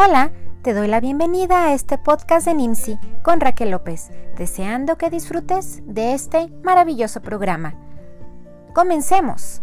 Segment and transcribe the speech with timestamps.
[0.00, 0.30] Hola,
[0.62, 5.82] te doy la bienvenida a este podcast de NIMSI con Raquel López, deseando que disfrutes
[5.86, 7.74] de este maravilloso programa.
[8.76, 9.60] Comencemos.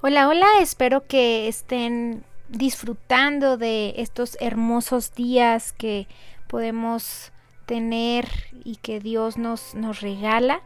[0.00, 6.06] Hola, hola, espero que estén disfrutando de estos hermosos días que
[6.46, 7.32] podemos
[7.66, 8.28] tener
[8.64, 10.60] y que Dios nos, nos regala.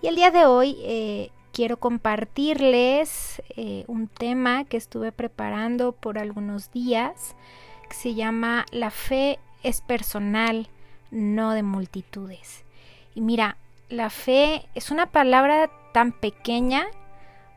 [0.00, 6.16] Y el día de hoy eh, quiero compartirles eh, un tema que estuve preparando por
[6.16, 7.34] algunos días
[7.88, 10.68] que se llama La fe es personal,
[11.10, 12.62] no de multitudes.
[13.12, 13.56] Y mira,
[13.88, 16.86] la fe es una palabra tan pequeña,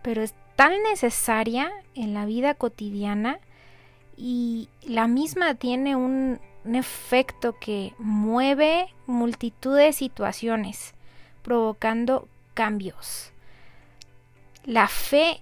[0.01, 3.37] pero es tan necesaria en la vida cotidiana
[4.17, 10.95] y la misma tiene un, un efecto que mueve multitud de situaciones,
[11.43, 13.30] provocando cambios.
[14.65, 15.39] La fe,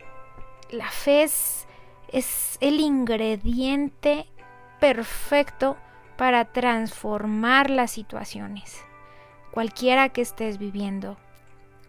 [0.72, 1.68] la fe es,
[2.08, 4.26] es el ingrediente
[4.80, 5.76] perfecto
[6.16, 8.82] para transformar las situaciones,
[9.52, 11.18] cualquiera que estés viviendo,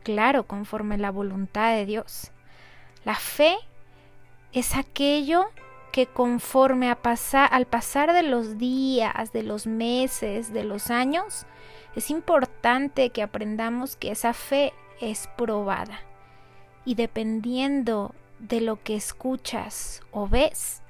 [0.03, 2.33] claro, conforme la voluntad de Dios.
[3.05, 3.57] La fe
[4.53, 5.45] es aquello
[5.93, 11.47] que conforme a pasar, al pasar de los días, de los meses, de los años,
[11.95, 16.10] es importante que aprendamos que esa fe es probada
[16.85, 20.83] y dependiendo de lo que escuchas o ves,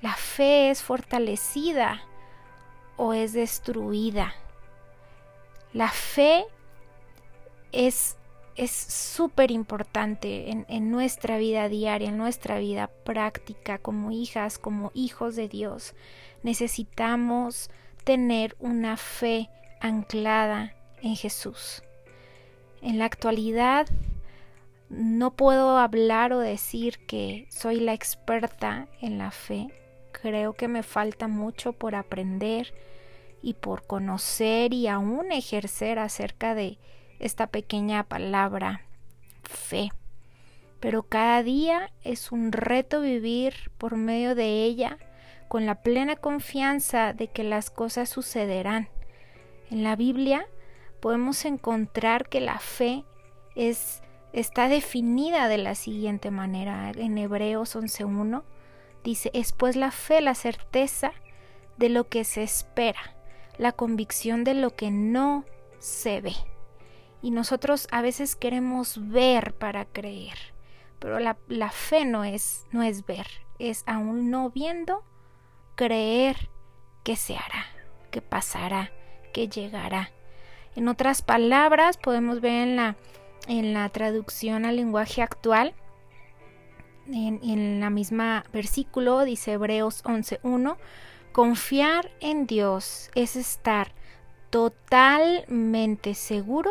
[0.00, 2.02] la fe es fortalecida
[2.96, 4.34] o es destruida.
[5.72, 6.44] La fe
[7.72, 8.16] es
[8.56, 14.90] es súper importante en, en, nuestra vida diaria, en nuestra vida práctica como hijas, como
[14.92, 15.94] hijos de Dios.
[16.42, 17.70] Necesitamos
[18.04, 19.48] tener una fe
[19.80, 21.82] anclada en Jesús.
[22.82, 23.86] En la actualidad
[24.90, 29.68] no puedo hablar o decir que soy la experta en la fe.
[30.10, 32.74] Creo que me falta mucho por aprender
[33.40, 36.78] y por conocer y aún ejercer acerca de
[37.20, 38.84] esta pequeña palabra
[39.44, 39.90] fe.
[40.80, 44.98] Pero cada día es un reto vivir por medio de ella
[45.46, 48.88] con la plena confianza de que las cosas sucederán.
[49.70, 50.46] En la Biblia
[51.00, 53.04] podemos encontrar que la fe
[53.54, 56.90] es está definida de la siguiente manera.
[56.90, 58.42] En Hebreos 11.1
[59.04, 61.12] dice, es pues la fe, la certeza
[61.76, 63.16] de lo que se espera,
[63.58, 65.44] la convicción de lo que no
[65.78, 66.34] se ve.
[67.22, 70.38] Y nosotros a veces queremos ver para creer,
[70.98, 73.26] pero la, la fe no es, no es ver,
[73.58, 75.04] es aún no viendo,
[75.74, 76.50] creer
[77.02, 77.66] que se hará,
[78.10, 78.90] que pasará,
[79.32, 80.10] que llegará.
[80.76, 82.96] En otras palabras, podemos ver en la
[83.50, 85.74] en la traducción al lenguaje actual,
[87.08, 90.76] en, la misma versículo, dice Hebreos 11.1,
[91.32, 93.90] confiar en Dios es estar
[94.50, 96.70] totalmente seguro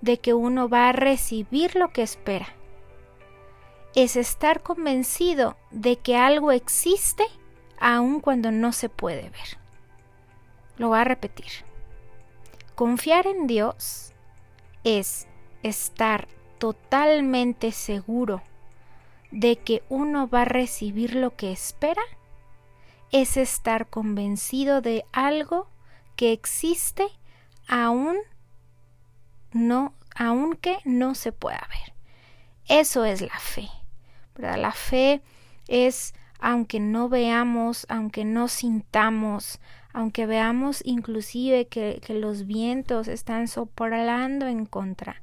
[0.00, 2.54] de que uno va a recibir lo que espera.
[3.96, 7.24] Es estar convencido de que algo existe
[7.80, 9.58] aun cuando no se puede ver.
[10.76, 11.50] Lo voy a repetir.
[12.76, 14.12] Confiar en Dios
[14.84, 15.26] es
[15.68, 16.28] estar
[16.58, 18.42] totalmente seguro
[19.30, 22.02] de que uno va a recibir lo que espera
[23.12, 25.68] es estar convencido de algo
[26.16, 27.06] que existe
[27.68, 28.16] aún
[29.52, 31.94] no aunque no se pueda ver.
[32.68, 33.68] Eso es la fe.
[34.36, 35.22] La fe
[35.68, 39.60] es aunque no veamos, aunque no sintamos,
[39.92, 45.22] aunque veamos inclusive que, que los vientos están soplando en contra,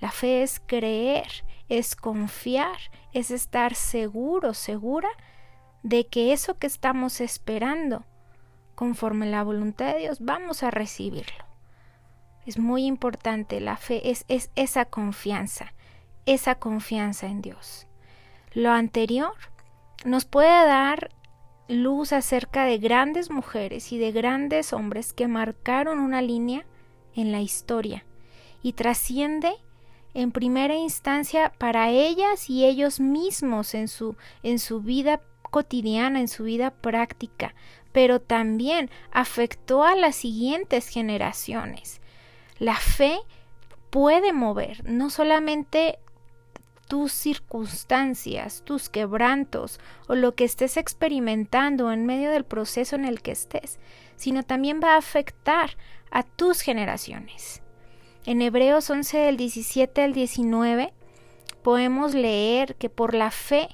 [0.00, 2.76] la fe es creer, es confiar,
[3.12, 5.08] es estar seguro, segura
[5.82, 8.04] de que eso que estamos esperando,
[8.74, 11.44] conforme la voluntad de Dios, vamos a recibirlo.
[12.44, 15.72] Es muy importante, la fe es, es esa confianza,
[16.26, 17.86] esa confianza en Dios.
[18.52, 19.34] Lo anterior
[20.04, 21.10] nos puede dar
[21.68, 26.64] luz acerca de grandes mujeres y de grandes hombres que marcaron una línea
[27.14, 28.04] en la historia
[28.62, 29.52] y trasciende
[30.16, 35.20] en primera instancia para ellas y ellos mismos en su, en su vida
[35.50, 37.54] cotidiana, en su vida práctica,
[37.92, 42.00] pero también afectó a las siguientes generaciones.
[42.58, 43.18] La fe
[43.90, 45.98] puede mover no solamente
[46.88, 53.20] tus circunstancias, tus quebrantos o lo que estés experimentando en medio del proceso en el
[53.20, 53.78] que estés,
[54.16, 55.76] sino también va a afectar
[56.10, 57.60] a tus generaciones.
[58.26, 60.92] En Hebreos 11 del 17 al 19
[61.62, 63.68] podemos leer que por la fe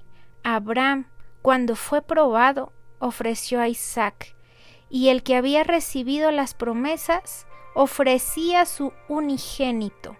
[0.45, 1.07] Abraham,
[1.41, 4.37] cuando fue probado, ofreció a Isaac,
[4.91, 10.19] y el que había recibido las promesas ofrecía su unigénito,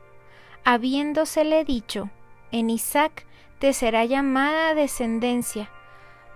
[0.65, 2.09] habiéndosele dicho,
[2.53, 3.27] en Isaac
[3.59, 5.69] te será llamada descendencia,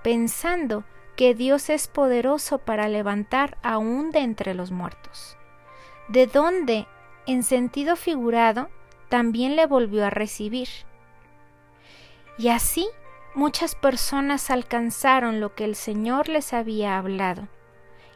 [0.02, 0.84] pensando
[1.16, 5.38] que Dios es poderoso para levantar aún de entre los muertos.
[6.08, 6.87] De donde,
[7.26, 8.69] en sentido figurado,
[9.08, 10.69] también le volvió a recibir.
[12.38, 12.88] Y así
[13.34, 17.49] muchas personas alcanzaron lo que el Señor les había hablado.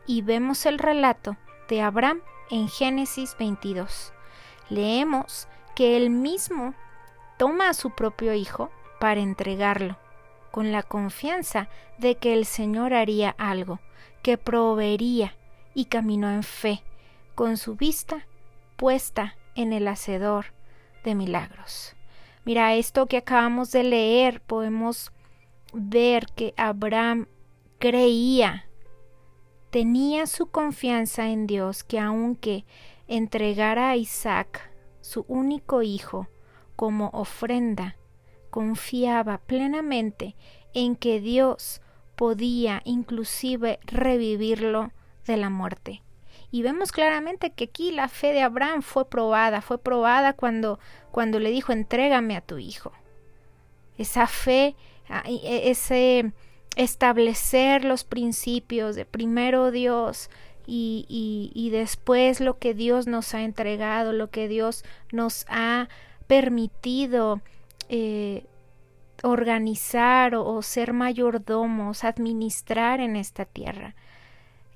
[0.06, 1.36] Y vemos el relato
[1.68, 2.20] de Abraham
[2.50, 4.12] en Génesis 22.
[4.68, 6.74] Leemos que él mismo
[7.38, 9.96] toma a su propio hijo para entregarlo,
[10.50, 11.68] con la confianza
[11.98, 13.80] de que el Señor haría algo,
[14.22, 15.34] que proveería,
[15.72, 16.82] y caminó en fe,
[17.34, 18.26] con su vista
[18.80, 20.54] puesta en el Hacedor
[21.04, 21.94] de milagros.
[22.46, 25.12] Mira, esto que acabamos de leer, podemos
[25.74, 27.26] ver que Abraham
[27.78, 28.70] creía,
[29.68, 32.64] tenía su confianza en Dios, que aunque
[33.06, 34.70] entregara a Isaac,
[35.02, 36.28] su único hijo,
[36.74, 37.98] como ofrenda,
[38.48, 40.36] confiaba plenamente
[40.72, 41.82] en que Dios
[42.16, 44.90] podía inclusive revivirlo
[45.26, 46.02] de la muerte.
[46.50, 50.79] Y vemos claramente que aquí la fe de Abraham fue probada, fue probada cuando,
[51.11, 52.93] cuando le dijo, entrégame a tu hijo.
[53.99, 54.75] Esa fe,
[55.08, 56.32] ah, e, ese
[56.76, 60.31] establecer los principios de primero Dios
[60.67, 65.88] y, y, después lo que Dios nos ha entregado, lo que Dios nos ha
[66.29, 67.41] permitido
[67.88, 68.47] eh,
[69.25, 73.97] organizar o, ser mayordomos, administrar en esta tierra.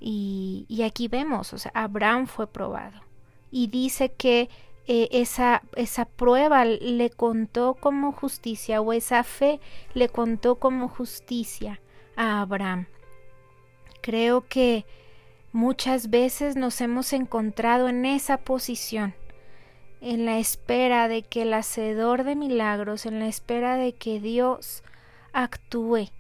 [0.01, 3.01] Y, aquí vemos, o sea, Abraham fue probado.
[3.51, 4.51] Y dice que
[4.87, 9.61] eh, esa, esa prueba le contó como justicia o esa fe
[9.95, 11.81] le contó como justicia
[12.17, 12.87] a Abraham.
[14.03, 14.85] Creo que
[15.53, 19.15] muchas veces nos hemos encontrado en esa posición,
[20.01, 24.83] en la espera de que el hacedor de milagros, en la espera de que Dios
[25.33, 26.11] actúe,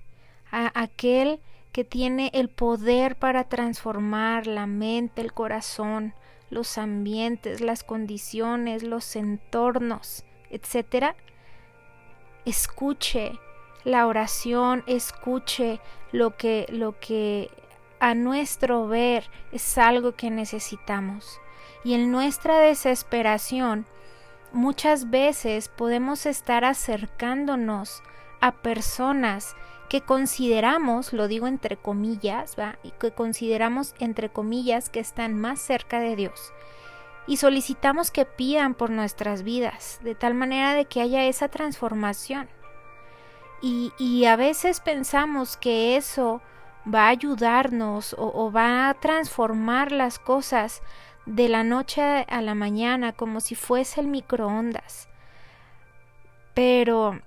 [0.51, 1.41] a aquel
[1.75, 6.15] que tiene el poder para transformar la mente, el corazón,
[6.49, 11.17] los ambientes, las condiciones, los entornos, etc.
[12.45, 13.33] Escuche
[13.83, 15.81] la oración, escuche
[16.13, 17.51] lo que lo que
[17.99, 21.41] a nuestro ver es algo que necesitamos.
[21.83, 23.85] Y en nuestra desesperación
[24.53, 28.01] muchas veces podemos estar acercándonos
[28.41, 29.57] a personas
[29.89, 32.79] que consideramos, lo digo entre comillas, ¿va?
[32.83, 36.53] y que consideramos entre comillas que están más cerca de Dios.
[37.27, 42.49] Y solicitamos que pidan por nuestras vidas, de tal manera de que haya esa transformación.
[43.63, 46.43] Y, y a veces pensamos que eso
[46.93, 50.83] va a ayudarnos o, o va a transformar las cosas
[51.25, 55.09] de la noche a la mañana como si fuese el microondas.
[56.53, 57.21] Pero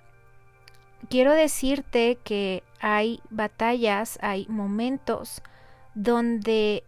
[1.09, 5.41] quiero decirte que hay batallas, hay momentos
[5.95, 6.83] donde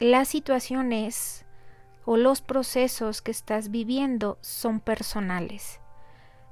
[0.00, 1.44] las situaciones
[2.04, 5.80] o los procesos que estás viviendo son personales.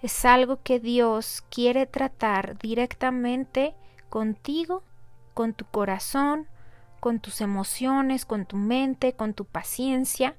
[0.02, 3.75] Es algo que Dios quiere tratar directamente
[4.09, 4.82] contigo,
[5.35, 6.49] con tu corazón,
[7.00, 10.37] con tus emociones, con tu mente, con tu paciencia.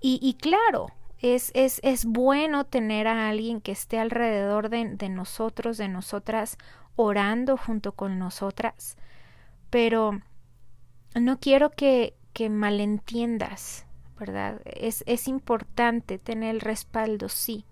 [0.00, 0.88] Y, y claro,
[1.22, 6.56] es, es, es, bueno tener a alguien que esté alrededor de, de, nosotros, de nosotras,
[6.96, 8.96] orando junto con nosotras.
[9.68, 10.20] Pero
[11.14, 13.86] no quiero que, que malentiendas,
[14.18, 14.60] ¿verdad?
[14.64, 17.64] Es, es importante tener el respaldo, sí.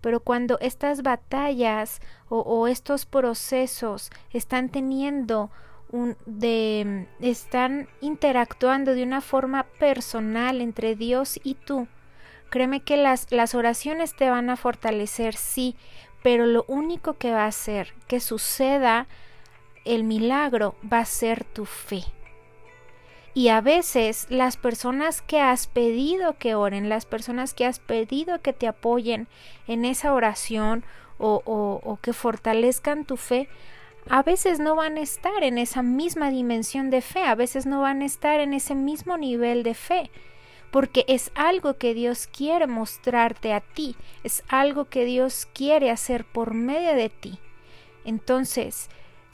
[0.00, 5.50] Pero cuando estas batallas o, o estos procesos están teniendo
[5.90, 11.88] un, de están interactuando de una forma personal entre Dios y tú,
[12.54, 15.74] Créeme que las, las oraciones te van a fortalecer, sí,
[16.22, 19.08] pero lo único que va a hacer que suceda
[19.84, 22.04] el milagro va a ser tu fe.
[23.34, 28.40] Y a veces las personas que has pedido que oren, las personas que has pedido
[28.40, 29.26] que te apoyen
[29.66, 30.84] en esa oración
[31.18, 33.48] o, o, o, que fortalezcan tu fe,
[34.08, 37.80] a veces no van a estar en esa misma dimensión de fe, a veces no
[37.80, 40.12] van a estar en ese mismo nivel de fe
[40.74, 46.24] porque es algo que Dios quiere mostrarte a ti, es algo que Dios quiere hacer
[46.24, 47.38] por medio de ti.
[48.04, 48.88] Entonces,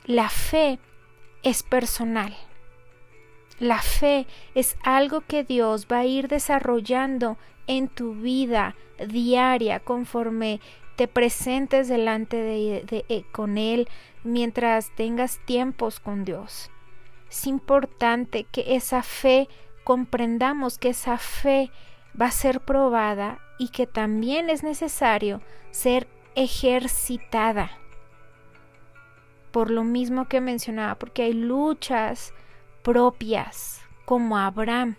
[0.05, 0.79] la fe
[1.43, 2.37] es personal.
[3.59, 8.77] La fe es algo que Dios va a ir desarrollando en tu vida
[9.09, 10.61] diaria conforme
[10.97, 13.89] te presentes delante de, eh, con Él,
[14.25, 16.71] mientras tengas tiempos con Dios.
[17.31, 19.49] Es importante que esa fe
[19.91, 21.73] comprendamos que esa fe
[22.19, 25.43] va a ser probada y que también es necesario
[25.73, 26.07] ser
[26.37, 27.73] ejercitada.
[29.51, 32.33] Por lo mismo que mencionaba, porque hay luchas
[32.85, 34.95] propias, como Abraham,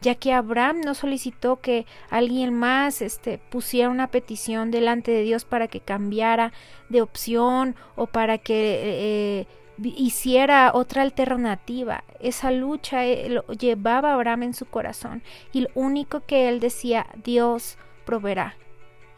[0.00, 5.44] ya que Abraham no solicitó que alguien más este, pusiera una petición delante de Dios
[5.44, 6.52] para que cambiara
[6.88, 9.46] de opción o para que eh,
[9.82, 12.04] hiciera otra alternativa.
[12.20, 17.06] Esa lucha eh, lo llevaba Abraham en su corazón y lo único que él decía,
[17.22, 18.56] Dios proveerá.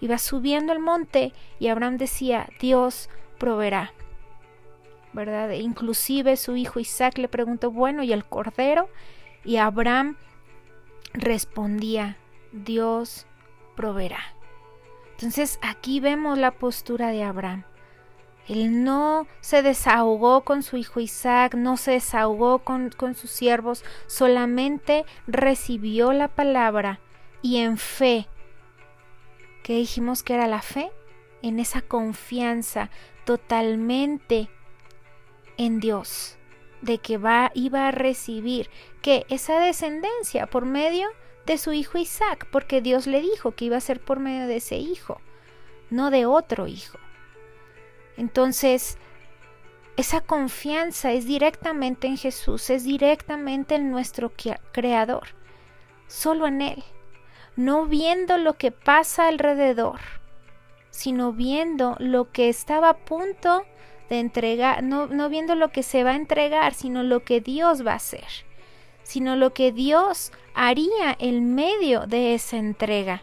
[0.00, 3.08] Iba subiendo el monte y Abraham decía, Dios
[3.38, 3.92] proveerá.
[5.12, 5.50] ¿Verdad?
[5.50, 8.90] E inclusive su hijo Isaac le preguntó, bueno, ¿y el cordero?
[9.44, 10.16] Y Abraham
[11.14, 12.18] respondía,
[12.52, 13.26] Dios
[13.76, 14.20] proveerá.
[15.12, 17.64] Entonces aquí vemos la postura de Abraham.
[18.48, 23.84] Él no se desahogó con su hijo Isaac, no se desahogó con, con, sus siervos,
[24.06, 27.00] solamente recibió la palabra
[27.42, 28.28] y en fe,
[29.64, 30.92] ¿qué dijimos que era la fe?
[31.42, 32.90] En esa confianza
[33.24, 34.48] totalmente
[35.56, 36.38] en Dios,
[36.82, 38.70] de que va, iba a recibir
[39.02, 41.08] que esa descendencia por medio
[41.46, 44.56] de su hijo Isaac, porque Dios le dijo que iba a ser por medio de
[44.56, 45.20] ese hijo,
[45.90, 46.98] no de otro hijo.
[48.16, 48.98] Entonces,
[49.96, 54.32] esa confianza es directamente en Jesús, es directamente en nuestro
[54.72, 55.28] Creador,
[56.06, 56.84] solo en Él,
[57.56, 60.00] no viendo lo que pasa alrededor,
[60.90, 63.64] sino viendo lo que estaba a punto
[64.10, 67.86] de entregar, no, no viendo lo que se va a entregar, sino lo que Dios
[67.86, 68.26] va a hacer,
[69.02, 73.22] sino lo que Dios haría en medio de esa entrega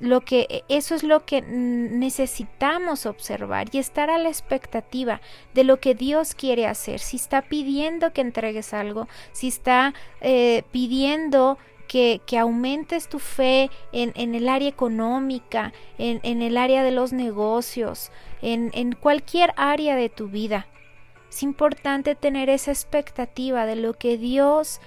[0.00, 5.20] lo que e, eso es lo que necesitamos observar y estar a la expectativa
[5.54, 7.00] de lo que Dios quiere hacer.
[7.00, 13.70] Si está pidiendo que entregues algo, si está eh, pidiendo que, que, aumentes tu fe
[13.92, 18.10] en, en el área económica, en, en, el área de los negocios,
[18.42, 20.66] en, en cualquier área de tu vida.
[21.30, 24.80] Es importante tener esa expectativa de lo que Dios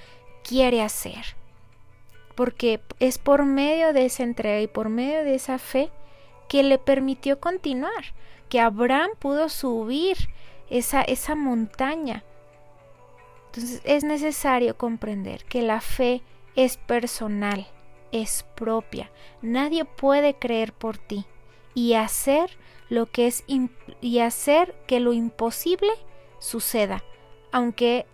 [0.43, 1.38] quiere hacer
[2.39, 5.89] porque es por medio de esa entrega y por medio de esa fe
[6.47, 8.13] que le permitió continuar,
[8.47, 10.15] que Abraham pudo subir
[10.69, 12.23] esa, esa montaña.
[13.47, 16.21] Entonces es necesario comprender que la fe
[16.55, 17.67] es personal,
[18.13, 19.11] es propia.
[19.41, 21.25] Nadie puede creer por ti
[21.73, 22.51] y hacer
[22.87, 23.43] lo que es
[23.99, 25.91] y hacer que lo imposible
[26.39, 27.03] suceda,
[27.51, 28.05] aunque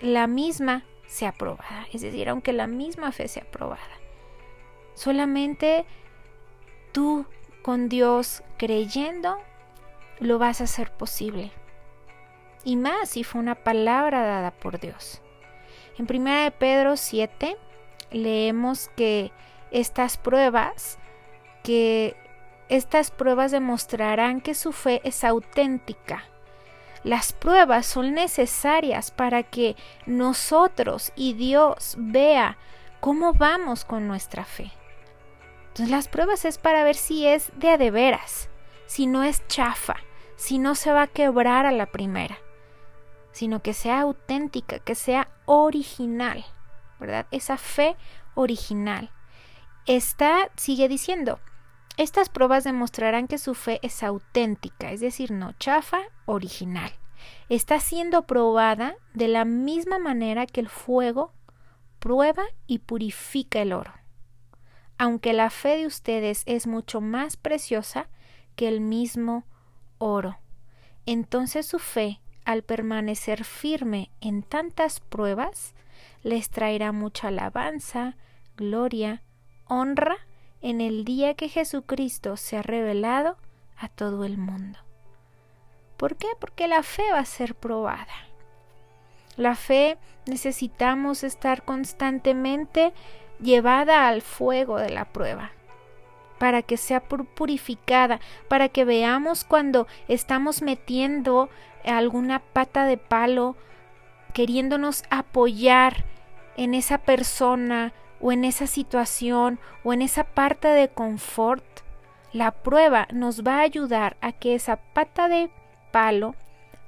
[0.00, 3.82] la misma sea aprobada, es decir, aunque la misma fe sea aprobada.
[4.94, 5.84] Solamente
[6.92, 7.26] tú
[7.62, 9.36] con Dios creyendo
[10.20, 11.50] lo vas a hacer posible.
[12.62, 15.20] Y más si fue una palabra dada por Dios.
[15.98, 17.56] En 1 de Pedro 7
[18.12, 19.32] leemos que
[19.72, 20.98] estas pruebas
[21.64, 22.16] que
[22.68, 26.24] estas pruebas demostrarán que su fe es auténtica
[27.02, 29.76] las pruebas son necesarias para que
[30.06, 32.58] nosotros y Dios vea
[33.00, 34.72] cómo vamos con nuestra fe.
[35.68, 38.50] Entonces las pruebas es para ver si es de a de veras,
[38.86, 39.96] si no es chafa,
[40.36, 42.38] si no se va a quebrar a la primera,
[43.32, 46.44] sino que sea auténtica, que sea original,
[46.98, 47.26] ¿verdad?
[47.30, 47.96] Esa fe
[48.34, 49.10] original.
[49.86, 51.40] Está, sigue diciendo,
[52.00, 56.90] estas pruebas demostrarán que su fe es auténtica, es decir, no chafa, original.
[57.50, 61.34] Está siendo probada de la misma manera que el fuego
[61.98, 63.92] prueba y purifica el oro.
[64.96, 68.08] Aunque la fe de ustedes es mucho más preciosa
[68.56, 69.44] que el mismo
[69.98, 70.38] oro.
[71.04, 75.74] Entonces su fe, al permanecer firme en tantas pruebas,
[76.22, 78.16] les traerá mucha alabanza,
[78.56, 79.22] gloria,
[79.66, 80.16] honra
[80.62, 83.36] en el día que Jesucristo se ha revelado
[83.76, 84.78] a todo el mundo.
[85.96, 86.28] ¿Por qué?
[86.38, 88.06] Porque la fe va a ser probada.
[89.36, 92.92] La fe necesitamos estar constantemente
[93.40, 95.52] llevada al fuego de la prueba
[96.38, 101.50] para que sea purificada, para que veamos cuando estamos metiendo
[101.84, 103.56] alguna pata de palo,
[104.32, 106.06] queriéndonos apoyar
[106.56, 111.64] en esa persona o en esa situación o en esa parte de confort,
[112.32, 115.50] la prueba nos va a ayudar a que esa pata de
[115.90, 116.34] palo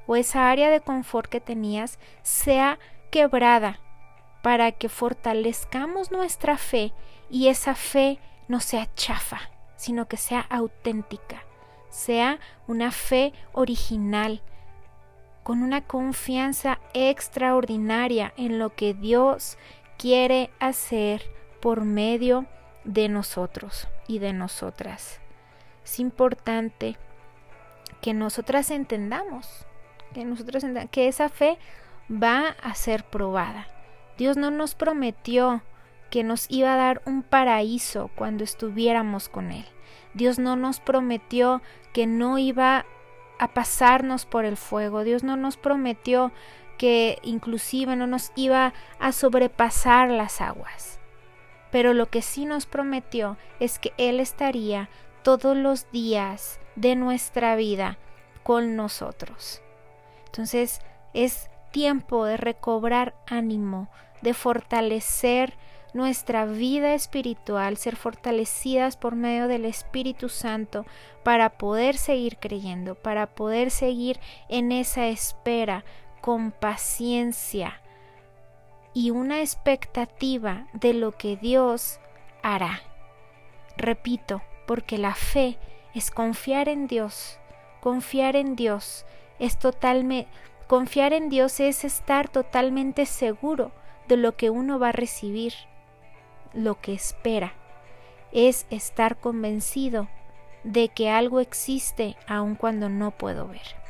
[0.07, 2.79] o esa área de confort que tenías sea
[3.11, 3.81] quebrada
[4.43, 6.93] para que fortalezcamos nuestra fe
[7.31, 9.41] y esa fe no sea chafa,
[9.77, 11.45] sino que sea auténtica,
[11.89, 14.43] sea una fe original,
[15.43, 19.59] con una confianza extraordinaria en lo que Dios
[20.03, 21.23] quiere hacer
[21.61, 22.47] por medio
[22.83, 25.21] de nosotros y de nosotras.
[25.85, 26.97] Es importante
[28.01, 29.65] que nosotras entendamos,
[30.13, 31.57] que nosotros que esa fe
[32.11, 33.69] va a ser probada.
[34.19, 35.63] Dios no nos prometió
[36.11, 39.67] que nos iba a dar un paraíso cuando estuviéramos con Él.
[40.15, 42.87] Dios no nos prometió que no iba
[43.39, 45.05] a pasarnos por el fuego.
[45.05, 46.33] Dios no nos prometió
[46.83, 50.99] que inclusive no nos iba a sobrepasar las aguas.
[51.71, 54.91] Pero lo que sí nos prometió es que Él estaría
[55.23, 57.99] todos los días de nuestra vida
[58.43, 59.63] con nosotros.
[60.27, 60.81] Entonces
[61.15, 63.89] es tiempo de recobrar ánimo,
[64.21, 65.57] de fortalecer
[65.95, 70.85] nuestra vida espiritual, ser fortalecidas por medio del Espíritu Santo
[71.23, 75.85] para poder seguir creyendo, para poder seguir en esa espera
[76.23, 77.83] con paciencia
[78.95, 82.01] y una expectativa de lo que Dios
[82.43, 82.81] hará.
[83.77, 85.59] Repito, porque la fe
[85.95, 87.39] es confiar en Dios,
[87.83, 89.05] confiar en Dios
[89.39, 90.31] es totalmente
[90.69, 93.73] confiar en Dios es estar totalmente seguro
[94.09, 95.53] de lo que uno va a recibir
[96.55, 97.53] lo que espera,
[98.33, 100.09] es estar convencido
[100.65, 103.82] de que algo existe aun cuando no puedo ver.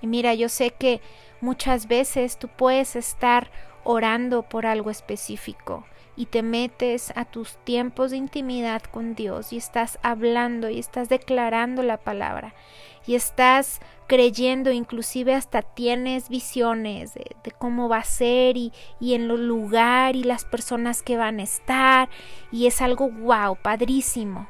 [0.00, 1.00] Y mira, yo sé que
[1.40, 3.50] muchas veces tú puedes estar
[3.84, 5.86] orando por algo específico
[6.16, 11.08] y te metes a tus tiempos de intimidad con Dios y estás hablando y estás
[11.08, 12.54] declarando la palabra
[13.06, 17.24] y estás creyendo, inclusive hasta tienes visiones de,
[17.56, 21.44] cómo va a ser y, y en el lugar y las personas que van a
[21.44, 22.08] estar
[22.50, 24.48] y es algo wow, padrísimo.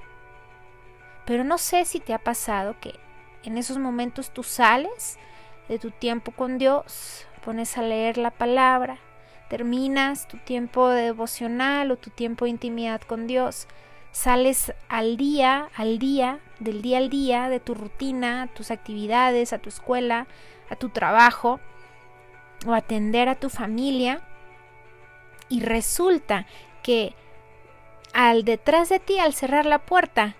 [1.26, 2.98] Pero no sé si te ha pasado que
[3.44, 5.18] en esos momentos tú sales
[5.68, 8.98] de tu tiempo con Dios, pones a leer la palabra,
[9.48, 13.68] terminas tu tiempo devocional o tu tiempo de intimidad con Dios,
[14.12, 19.58] sales al día, al día, del día al día, de tu rutina, tus actividades, a
[19.58, 20.26] tu escuela,
[20.70, 21.60] a tu trabajo
[22.66, 24.20] o atender a tu familia
[25.48, 26.46] y resulta
[26.82, 27.14] que
[28.12, 30.34] al detrás de ti, al cerrar la puerta,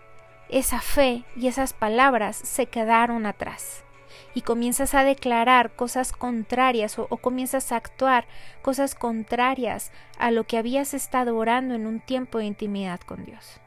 [0.49, 3.85] esa fe y esas palabras se quedaron atrás
[4.35, 8.27] y comienzas a declarar cosas contrarias o, comienzas a actuar
[8.63, 13.61] cosas contrarias a lo que habías estado orando en un tiempo de intimidad con Dios.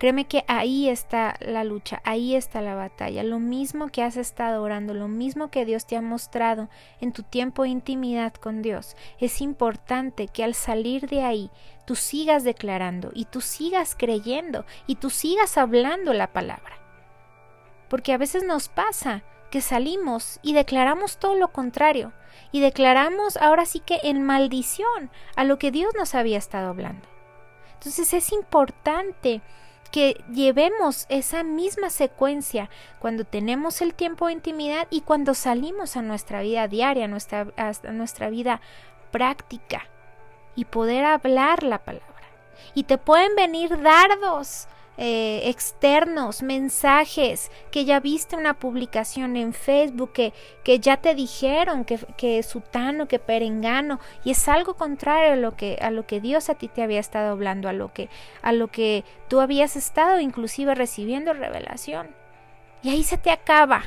[0.00, 3.22] Créeme que ahí está la lucha, ahí está la batalla.
[3.22, 6.70] Lo mismo que has estado orando, lo mismo que Dios te ha mostrado
[7.02, 8.96] en tu tiempo de intimidad con Dios.
[9.18, 11.50] Es importante que al salir de ahí
[11.84, 16.79] tú sigas declarando y tú sigas creyendo y tú sigas hablando la palabra
[17.90, 22.12] porque a veces nos pasa que salimos y declaramos todo lo contrario,
[22.52, 27.06] y declaramos ahora sí que en maldición a lo que Dios nos había estado hablando.
[27.74, 29.42] Entonces es importante
[29.90, 36.02] que llevemos esa misma secuencia cuando tenemos el tiempo de intimidad y cuando salimos a
[36.02, 37.48] nuestra vida diaria, a nuestra,
[37.92, 38.60] nuestra vida
[39.10, 39.88] práctica
[40.54, 42.06] y poder hablar la palabra.
[42.74, 50.12] Y te pueden venir dardos, eh, externos, mensajes, que ya viste una publicación en Facebook,
[50.12, 55.36] que, que ya te dijeron que, que sutano, que perengano, y es algo contrario a
[55.36, 58.08] lo que, a lo que Dios a ti te había estado hablando, a lo que,
[58.42, 62.08] a lo que tú habías estado inclusive recibiendo revelación.
[62.82, 63.84] Y ahí se te acaba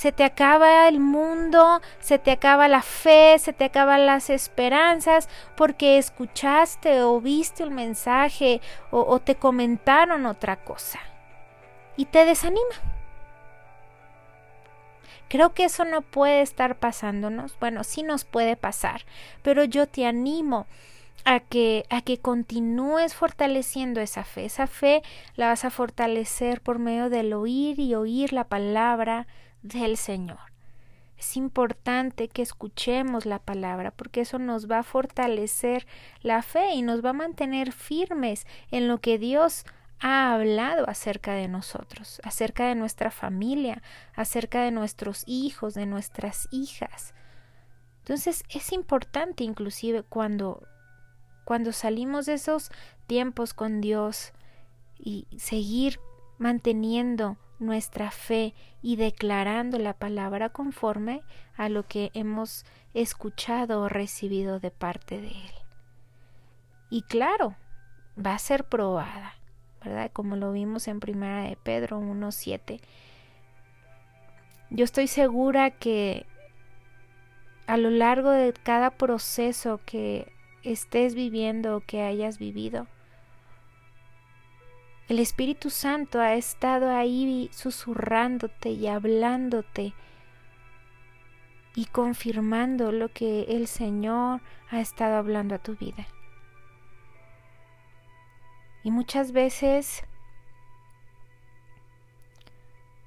[0.00, 5.28] se te acaba el mundo, se te acaba la fe, se te acaban las esperanzas
[5.58, 11.00] porque escuchaste o viste un mensaje o, te comentaron otra cosa
[11.98, 12.62] y te desanima.
[15.28, 17.58] Creo que eso no puede estar pasándonos.
[17.60, 19.02] Bueno, sí nos puede pasar,
[19.42, 20.66] pero yo te animo
[21.26, 24.46] a que a que continúes fortaleciendo esa fe.
[24.46, 25.02] Esa fe
[25.36, 29.26] la vas a fortalecer por medio del oír y oír la palabra
[29.62, 30.38] del Señor.
[31.18, 35.86] Es importante que escuchemos la palabra porque eso nos va a fortalecer
[36.22, 39.64] la fe y nos va a mantener firmes en lo que Dios
[40.00, 43.82] ha hablado acerca de nosotros, acerca de nuestra familia,
[44.14, 47.12] acerca de nuestros hijos, de nuestras hijas.
[47.98, 50.66] Entonces es importante inclusive cuando
[51.44, 52.70] cuando salimos de esos
[53.06, 54.32] tiempos con Dios
[54.98, 56.00] y seguir
[56.38, 61.22] manteniendo nuestra fe y declarando la palabra conforme
[61.56, 65.52] a lo que hemos escuchado o recibido de parte de Él.
[66.88, 67.54] Y claro,
[68.18, 69.34] va a ser probada,
[69.84, 70.10] ¿verdad?
[70.12, 72.80] Como lo vimos en primera de Pedro 1.7.
[74.70, 76.26] Yo estoy segura que
[77.66, 82.88] a lo largo de cada proceso que estés viviendo o que hayas vivido,
[85.10, 89.92] el Espíritu Santo ha estado ahí susurrándote y hablándote
[91.74, 96.06] y confirmando lo que el Señor ha estado hablando a tu vida.
[98.84, 100.04] Y muchas veces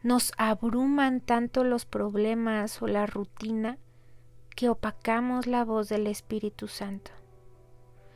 [0.02, 3.78] nos abruman tanto los problemas o la rutina
[4.58, 7.12] que opacamos la voz del Espíritu Santo.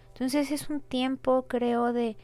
[0.09, 2.17] Entonces es un tiempo, creo, de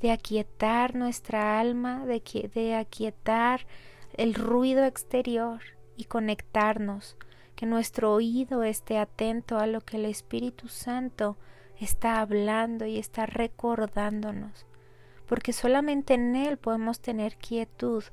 [0.00, 3.66] de aquietar nuestra alma, de, de aquietar
[4.14, 5.60] el ruido exterior
[5.96, 7.16] y conectarnos,
[7.54, 11.36] que nuestro oído esté atento a lo que el Espíritu Santo
[11.78, 14.66] está hablando y está recordándonos,
[15.26, 18.04] porque solamente en Él podemos tener quietud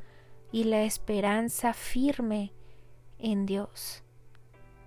[0.51, 2.53] y la esperanza firme
[3.19, 4.03] en Dios.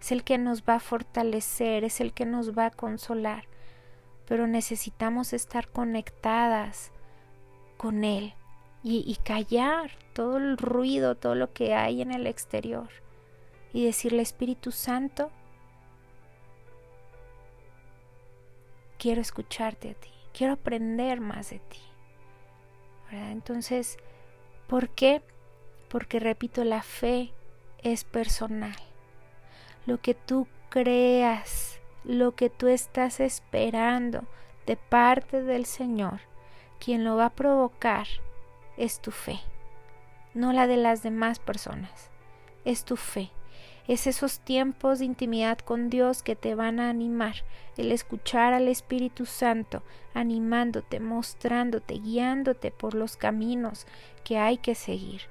[0.01, 3.50] Es el que nos va a fortalecer, es el que nos va a consolar
[4.31, 6.93] pero necesitamos estar conectadas
[7.77, 8.33] con Él
[8.85, 12.91] y, callar todo el ruido, todo lo que hay en el exterior
[13.73, 15.33] y decirle Espíritu Santo,
[19.01, 21.81] quiero escucharte a ti, quiero aprender más de ti.
[23.11, 23.99] Entonces,
[24.69, 25.23] ¿por qué?
[25.89, 27.33] Porque repito, la fe
[27.83, 28.77] es personal.
[29.87, 34.25] Lo que tú creas lo que tú estás esperando
[34.67, 36.21] de parte del Señor,
[36.79, 38.07] quien lo va a provocar
[38.77, 39.41] es tu fe,
[40.35, 42.11] no la de las demás personas,
[42.65, 43.31] es tu fe.
[43.89, 47.43] Es esos tiempos de intimidad con Dios que te van a animar,
[47.77, 49.83] el escuchar al Espíritu Santo,
[50.15, 53.89] animándote, mostrándote, guiándote por los caminos
[54.23, 55.23] que hay que seguir.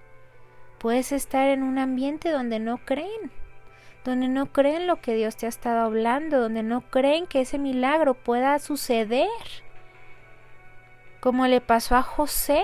[0.78, 3.32] Puedes estar en un ambiente donde no creen,
[4.04, 7.60] donde no creen lo que Dios te ha estado hablando, donde no creen que ese
[7.60, 9.28] milagro pueda suceder,
[11.20, 12.64] como le pasó a José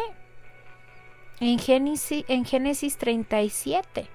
[1.39, 4.07] en Génesis, en Génesis 37.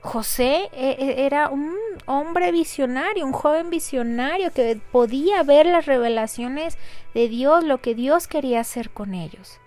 [0.00, 1.74] José e, e, era un
[2.06, 6.76] hombre visionario, un joven visionario que podía ver las revelaciones
[7.14, 9.60] de Dios, lo que Dios quería hacer con ellos.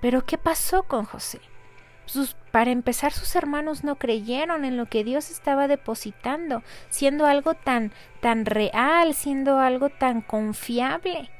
[0.00, 1.40] Pero ¿qué pasó con José?
[2.50, 7.92] Para empezar, sus hermanos no creyeron en lo que Dios estaba depositando, siendo algo tan,
[8.20, 11.30] tan real, siendo algo tan confiable,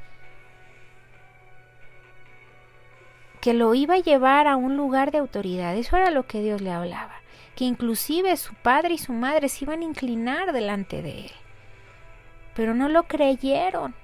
[3.40, 5.76] que lo iba a llevar a un lugar de autoridad.
[5.76, 7.14] Eso era lo que Dios le hablaba,
[7.54, 11.32] que inclusive su padre y su madre se iban a inclinar delante de él.
[12.54, 13.94] Pero no lo creyeron.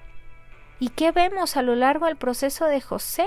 [0.79, 3.27] ¿Y qué vemos a lo largo del proceso de José?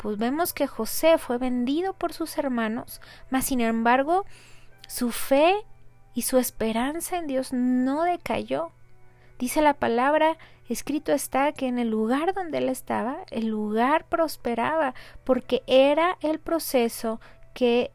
[0.00, 4.24] Pues vemos que José fue vendido por sus hermanos, mas sin embargo
[4.88, 5.54] su fe
[6.14, 8.72] y su esperanza en Dios no decayó.
[9.38, 10.38] Dice la palabra,
[10.70, 16.40] escrito está que en el lugar donde él estaba, el lugar prosperaba, porque era el
[16.40, 17.20] proceso
[17.52, 17.92] que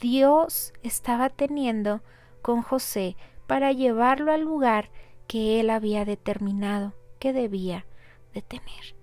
[0.00, 2.00] Dios estaba teniendo
[2.40, 3.14] con José
[3.46, 4.90] para llevarlo al lugar
[5.26, 7.84] que él había determinado que debía
[8.32, 9.01] de tener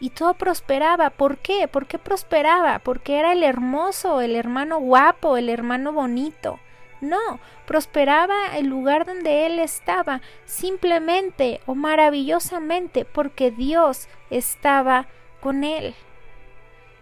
[0.00, 1.10] y todo prosperaba.
[1.10, 1.68] ¿Por qué?
[1.68, 2.78] ¿Por qué prosperaba?
[2.80, 6.58] Porque era el hermoso, el hermano guapo, el hermano bonito.
[7.00, 15.06] No, prosperaba el lugar donde él estaba, simplemente o maravillosamente porque Dios estaba
[15.40, 15.94] con él.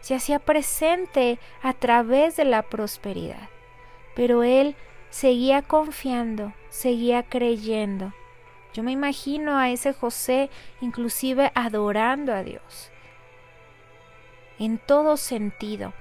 [0.00, 3.48] Se hacía presente a través de la prosperidad.
[4.14, 4.76] Pero él
[5.11, 8.12] seguía confiando, seguía creyendo
[8.74, 12.90] yo me imagino a ese José inclusive adorando a Dios.
[14.58, 15.94] En todo sentido.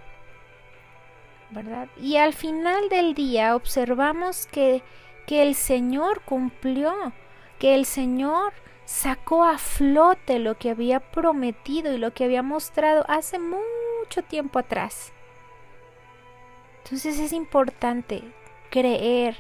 [1.51, 1.88] ¿Verdad?
[1.97, 4.81] Y al final del día observamos que,
[5.27, 7.13] que el Señor cumplió,
[7.59, 8.53] que el Señor
[8.86, 14.57] sacó a flote lo que había prometido y lo que había mostrado hace mucho tiempo
[14.57, 15.13] atrás.
[16.83, 18.23] Entonces es importante
[18.71, 19.38] creer,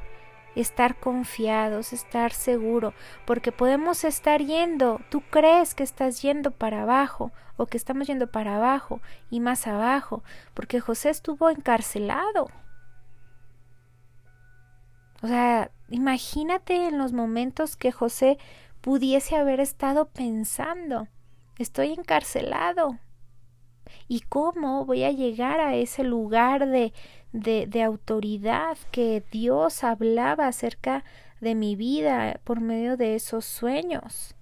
[0.55, 2.93] estar confiados, estar seguro,
[3.25, 8.31] porque podemos estar yendo, tú crees que estás yendo para abajo o que estamos yendo
[8.31, 12.49] para abajo y más abajo, porque José estuvo encarcelado.
[15.21, 18.37] O sea, imagínate en los momentos que José
[18.81, 21.07] pudiese haber estado pensando,
[21.57, 22.99] estoy encarcelado.
[24.07, 26.93] ¿Y cómo voy a llegar a ese lugar de,
[27.33, 31.03] de, autoridad que Dios hablaba acerca
[31.41, 34.35] de mi vida por medio de esos sueños.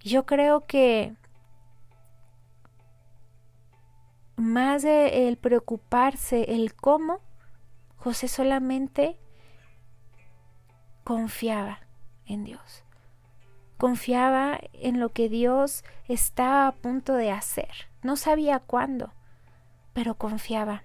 [0.00, 1.14] Yo creo que
[4.36, 7.20] más de el preocuparse el cómo,
[7.96, 9.20] José solamente
[11.04, 11.80] confiaba
[12.26, 12.84] en Dios.
[13.82, 17.88] Confiaba en lo que Dios estaba a punto de hacer.
[18.00, 19.12] No sabía cuándo,
[19.92, 20.84] pero confiaba.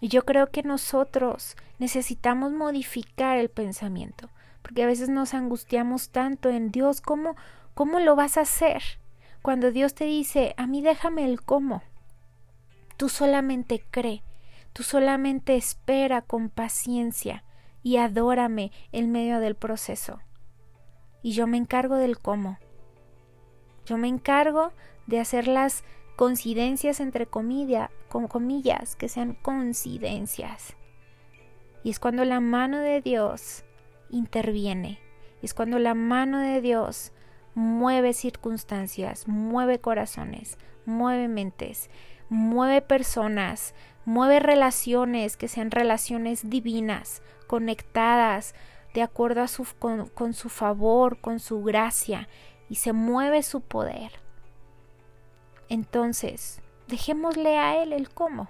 [0.00, 4.28] Y yo creo que nosotros necesitamos modificar el pensamiento,
[4.62, 7.36] porque a veces nos angustiamos tanto en Dios, ¿cómo,
[7.74, 8.82] cómo lo vas a hacer?
[9.40, 11.84] Cuando Dios te dice, a mí déjame el cómo.
[12.96, 14.24] Tú solamente cree,
[14.72, 17.44] tú solamente espera con paciencia
[17.84, 20.18] y adórame en medio del proceso.
[21.26, 22.60] Y yo me encargo del cómo.
[23.84, 24.70] Yo me encargo
[25.08, 25.82] de hacer las
[26.14, 30.76] coincidencias entre con comillas, que sean coincidencias.
[31.82, 33.64] Y es cuando la mano de Dios
[34.08, 35.00] interviene.
[35.42, 37.10] Es cuando la mano de Dios
[37.56, 41.90] mueve circunstancias, mueve corazones, mueve mentes,
[42.28, 48.54] mueve personas, mueve relaciones que sean relaciones divinas, conectadas
[48.96, 52.30] de acuerdo a su, con, con su favor, con su gracia,
[52.70, 54.10] y se mueve su poder.
[55.68, 58.48] Entonces, dejémosle a Él el cómo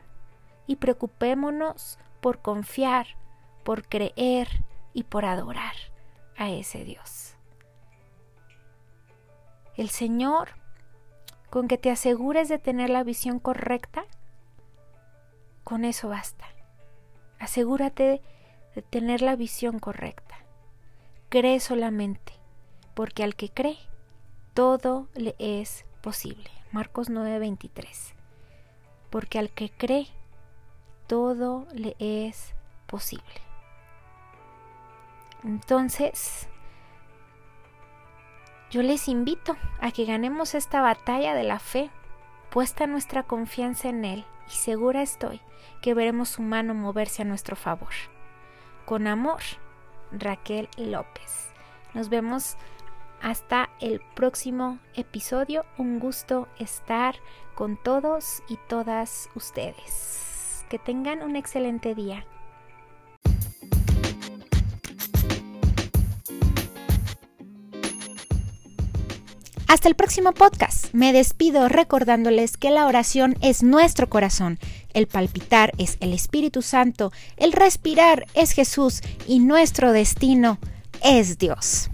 [0.69, 3.09] y preocupémonos por confiar,
[3.65, 4.47] por creer
[4.95, 5.75] y por adorar
[6.37, 7.35] a ese Dios.
[9.77, 10.51] El Señor,
[11.51, 14.05] con que te asegures de tener la visión correcta,
[15.65, 16.47] con eso basta.
[17.41, 18.23] Asegúrate
[18.77, 20.37] de tener la visión correcta.
[21.31, 22.35] Cree solamente,
[22.95, 23.79] porque al que cree,
[24.53, 26.51] todo le es posible.
[26.73, 28.15] Marcos 9:23.
[29.09, 30.09] Porque al que cree,
[31.07, 32.55] todo le es
[32.87, 33.25] posible.
[35.43, 36.49] Entonces,
[38.71, 41.91] yo les invito a que ganemos esta batalla de la fe,
[42.51, 45.41] puesta nuestra confianza en Él, y segura estoy
[45.81, 47.93] que veremos su mano moverse a nuestro favor.
[48.87, 49.41] Con amor,
[50.13, 51.51] Raquel López.
[51.93, 52.57] Nos vemos
[53.21, 55.65] hasta el próximo episodio.
[55.77, 57.17] Un gusto estar
[57.57, 60.65] con todos y todas ustedes.
[60.71, 62.25] Que tengan un excelente día.
[69.67, 70.95] Hasta el próximo podcast.
[70.95, 74.61] Me despido recordándoles que la oración es nuestro corazón,
[74.97, 80.59] el palpitar es el Espíritu Santo, el respirar es Jesús y nuestro destino
[81.05, 81.91] es Dios.